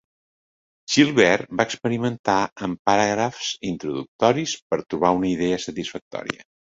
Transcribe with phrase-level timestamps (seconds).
[0.93, 6.47] Gilbert va experimentar amb paràgrafs introductoris per trobar una idea satisfactòria.